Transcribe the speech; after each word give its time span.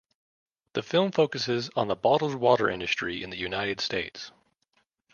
The 0.73 0.81
film 0.81 1.11
focuses 1.11 1.69
on 1.75 1.87
the 1.87 1.95
bottled 1.95 2.33
water 2.33 2.67
industry 2.67 3.21
in 3.21 3.29
the 3.29 3.37
United 3.37 3.79
States. 3.79 4.31